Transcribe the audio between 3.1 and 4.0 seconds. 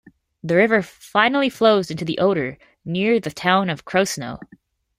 the town of